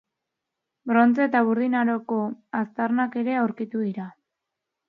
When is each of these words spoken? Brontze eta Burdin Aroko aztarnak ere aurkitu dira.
Brontze 0.91 1.23
eta 1.27 1.41
Burdin 1.49 1.77
Aroko 1.81 2.19
aztarnak 2.63 3.21
ere 3.25 3.37
aurkitu 3.43 3.87
dira. 3.91 4.09